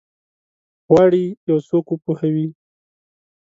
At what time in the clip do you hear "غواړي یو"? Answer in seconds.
0.91-1.57